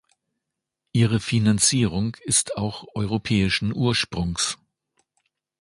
[0.93, 4.57] Ihre Finanzierung ist auch europäischen Ursprungs.